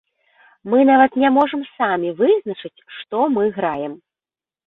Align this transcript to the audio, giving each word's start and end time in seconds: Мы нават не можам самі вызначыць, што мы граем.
Мы 0.73 0.79
нават 0.89 1.11
не 1.23 1.29
можам 1.35 1.61
самі 1.75 2.09
вызначыць, 2.21 2.83
што 3.01 3.17
мы 3.35 3.43
граем. 3.59 3.93